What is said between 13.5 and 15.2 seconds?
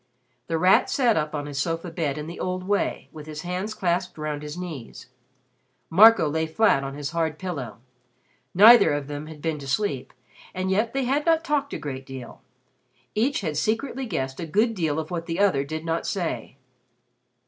secretly guessed a good deal of